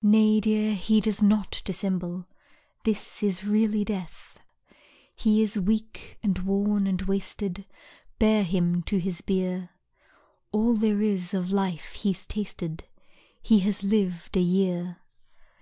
[0.00, 2.24] Nay, dear, he does not dissemble,
[2.84, 4.38] This is really Death.
[5.14, 7.66] He is weak, and worn, and wasted,
[8.18, 9.68] Bear him to his bier.
[10.50, 12.84] All there is of life he's tasted
[13.42, 14.96] He has lived a year.